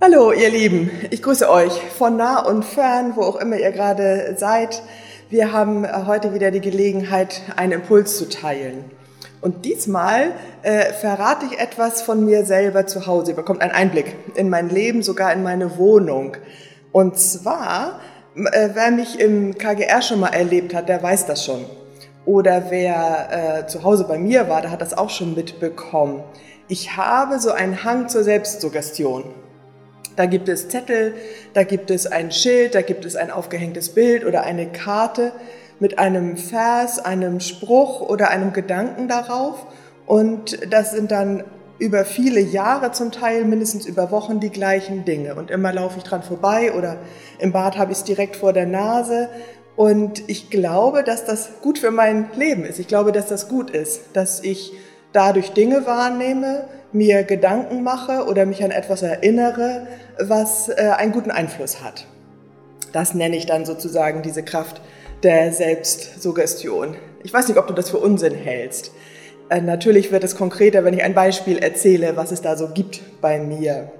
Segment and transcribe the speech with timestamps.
[0.00, 0.92] Hallo, ihr Lieben.
[1.10, 4.80] Ich grüße euch von nah und fern, wo auch immer ihr gerade seid.
[5.28, 8.84] Wir haben äh, heute wieder die Gelegenheit, einen Impuls zu teilen.
[9.40, 10.30] Und diesmal
[10.62, 13.32] äh, verrate ich etwas von mir selber zu Hause.
[13.32, 16.36] Ihr bekommt einen Einblick in mein Leben, sogar in meine Wohnung.
[16.92, 17.98] Und zwar,
[18.36, 21.64] äh, wer mich im KGR schon mal erlebt hat, der weiß das schon.
[22.24, 26.22] Oder wer äh, zu Hause bei mir war, der hat das auch schon mitbekommen.
[26.68, 29.24] Ich habe so einen Hang zur Selbstsuggestion.
[30.18, 31.14] Da gibt es Zettel,
[31.54, 35.30] da gibt es ein Schild, da gibt es ein aufgehängtes Bild oder eine Karte
[35.78, 39.64] mit einem Vers, einem Spruch oder einem Gedanken darauf.
[40.06, 41.44] Und das sind dann
[41.78, 45.36] über viele Jahre zum Teil, mindestens über Wochen, die gleichen Dinge.
[45.36, 46.96] Und immer laufe ich dran vorbei oder
[47.38, 49.28] im Bad habe ich es direkt vor der Nase.
[49.76, 52.80] Und ich glaube, dass das gut für mein Leben ist.
[52.80, 54.72] Ich glaube, dass das gut ist, dass ich
[55.12, 59.86] dadurch Dinge wahrnehme, mir Gedanken mache oder mich an etwas erinnere,
[60.18, 62.06] was äh, einen guten Einfluss hat.
[62.92, 64.80] Das nenne ich dann sozusagen diese Kraft
[65.22, 66.96] der Selbstsuggestion.
[67.22, 68.92] Ich weiß nicht, ob du das für Unsinn hältst.
[69.50, 73.20] Äh, natürlich wird es konkreter, wenn ich ein Beispiel erzähle, was es da so gibt
[73.20, 73.92] bei mir.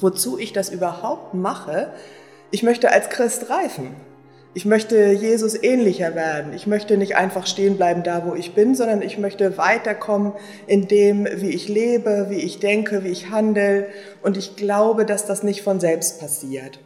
[0.00, 1.92] Wozu ich das überhaupt mache,
[2.50, 3.94] ich möchte als Christ reifen.
[4.52, 6.52] Ich möchte Jesus ähnlicher werden.
[6.54, 10.32] Ich möchte nicht einfach stehen bleiben da, wo ich bin, sondern ich möchte weiterkommen
[10.66, 13.86] in dem, wie ich lebe, wie ich denke, wie ich handle.
[14.22, 16.80] Und ich glaube, dass das nicht von selbst passiert.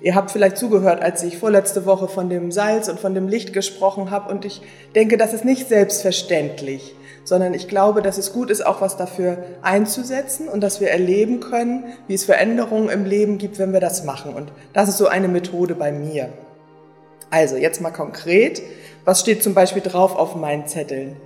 [0.00, 3.52] Ihr habt vielleicht zugehört, als ich vorletzte Woche von dem Salz und von dem Licht
[3.52, 4.32] gesprochen habe.
[4.32, 4.62] Und ich
[4.94, 9.36] denke, das ist nicht selbstverständlich, sondern ich glaube, dass es gut ist, auch was dafür
[9.60, 14.04] einzusetzen und dass wir erleben können, wie es Veränderungen im Leben gibt, wenn wir das
[14.04, 14.32] machen.
[14.32, 16.30] Und das ist so eine Methode bei mir.
[17.30, 18.62] Also jetzt mal konkret,
[19.04, 21.16] was steht zum Beispiel drauf auf meinen Zetteln?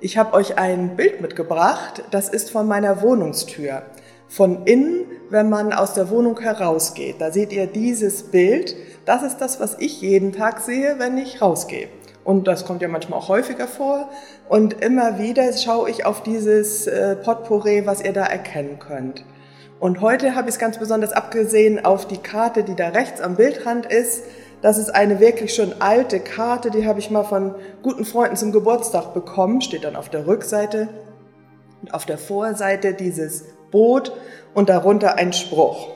[0.00, 3.82] Ich habe euch ein Bild mitgebracht, das ist von meiner Wohnungstür.
[4.28, 8.76] Von innen, wenn man aus der Wohnung herausgeht, da seht ihr dieses Bild.
[9.04, 11.88] Das ist das, was ich jeden Tag sehe, wenn ich rausgehe.
[12.24, 14.08] Und das kommt ja manchmal auch häufiger vor.
[14.48, 19.24] Und immer wieder schaue ich auf dieses äh, Potpourri, was ihr da erkennen könnt.
[19.80, 23.36] Und heute habe ich es ganz besonders abgesehen auf die Karte, die da rechts am
[23.36, 24.24] Bildrand ist.
[24.62, 28.52] Das ist eine wirklich schon alte Karte, die habe ich mal von guten Freunden zum
[28.52, 30.88] Geburtstag bekommen, steht dann auf der Rückseite
[31.80, 34.12] und auf der Vorseite dieses Boot
[34.52, 35.88] und darunter ein Spruch.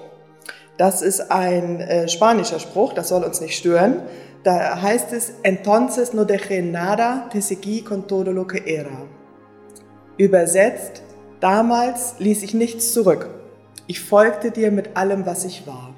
[0.79, 4.03] Das ist ein äh, spanischer Spruch, das soll uns nicht stören.
[4.45, 9.07] Da heißt es, entonces no dejé nada, te seguí con todo lo que era.
[10.19, 11.03] Übersetzt,
[11.41, 13.29] damals ließ ich nichts zurück.
[13.87, 15.95] Ich folgte dir mit allem, was ich war.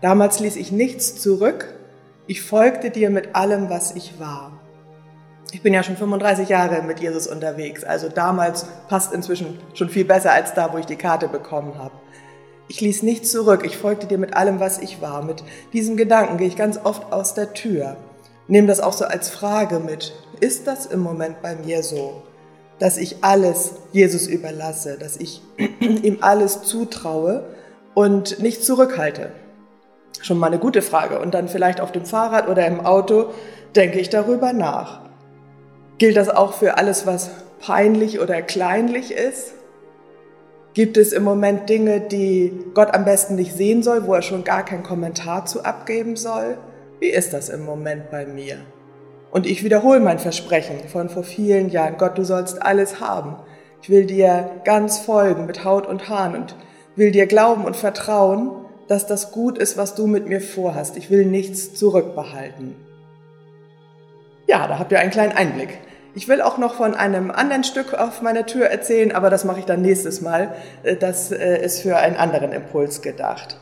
[0.00, 1.74] Damals ließ ich nichts zurück.
[2.26, 4.52] Ich folgte dir mit allem, was ich war.
[5.52, 10.04] Ich bin ja schon 35 Jahre mit Jesus unterwegs, also damals passt inzwischen schon viel
[10.04, 11.94] besser als da, wo ich die Karte bekommen habe.
[12.68, 15.24] Ich ließ nichts zurück, ich folgte dir mit allem, was ich war.
[15.24, 17.96] Mit diesem Gedanken gehe ich ganz oft aus der Tür.
[18.46, 20.14] Nehme das auch so als Frage mit.
[20.38, 22.22] Ist das im Moment bei mir so,
[22.78, 25.42] dass ich alles Jesus überlasse, dass ich
[25.80, 27.44] ihm alles zutraue
[27.94, 29.32] und nicht zurückhalte?
[30.22, 31.18] Schon mal eine gute Frage.
[31.18, 33.30] Und dann vielleicht auf dem Fahrrad oder im Auto
[33.74, 35.02] denke ich darüber nach.
[35.98, 39.54] Gilt das auch für alles, was peinlich oder kleinlich ist?
[40.72, 44.44] Gibt es im Moment Dinge, die Gott am besten nicht sehen soll, wo er schon
[44.44, 46.58] gar keinen Kommentar zu abgeben soll?
[47.00, 48.56] Wie ist das im Moment bei mir?
[49.30, 51.96] Und ich wiederhole mein Versprechen von vor vielen Jahren.
[51.98, 53.36] Gott, du sollst alles haben.
[53.82, 56.56] Ich will dir ganz folgen mit Haut und Haaren und
[56.96, 58.50] will dir glauben und vertrauen
[58.90, 60.96] dass das gut ist, was du mit mir vorhast.
[60.96, 62.74] Ich will nichts zurückbehalten.
[64.48, 65.78] Ja, da habt ihr einen kleinen Einblick.
[66.16, 69.60] Ich will auch noch von einem anderen Stück auf meiner Tür erzählen, aber das mache
[69.60, 70.56] ich dann nächstes Mal.
[70.82, 73.60] Äh, das äh, ist für einen anderen Impuls gedacht.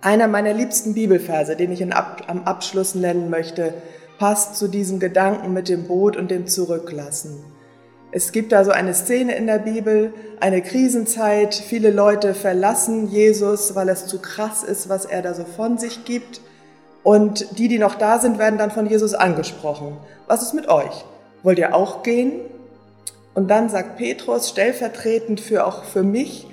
[0.00, 3.74] Einer meiner liebsten Bibelverse, den ich am Abschluss nennen möchte,
[4.18, 7.44] passt zu diesem Gedanken mit dem Boot und dem Zurücklassen.
[8.12, 11.54] Es gibt da so eine Szene in der Bibel, eine Krisenzeit.
[11.54, 16.04] Viele Leute verlassen Jesus, weil es zu krass ist, was er da so von sich
[16.04, 16.40] gibt.
[17.04, 19.96] Und die, die noch da sind, werden dann von Jesus angesprochen.
[20.26, 21.04] Was ist mit euch?
[21.44, 22.40] Wollt ihr auch gehen?
[23.34, 26.48] Und dann sagt Petrus stellvertretend für auch für mich,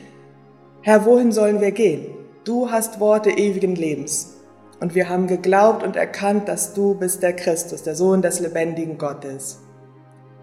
[0.83, 2.05] Herr, wohin sollen wir gehen?
[2.43, 4.35] Du hast Worte ewigen Lebens.
[4.79, 8.99] Und wir haben geglaubt und erkannt, dass du bist der Christus, der Sohn des lebendigen
[8.99, 9.57] Gottes.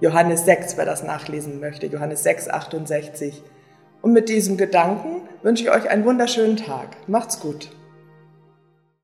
[0.05, 3.43] Johannes 6, wer das nachlesen möchte, Johannes 6, 68.
[4.03, 6.89] Und mit diesem Gedanken wünsche ich euch einen wunderschönen Tag.
[7.07, 7.71] Macht's gut.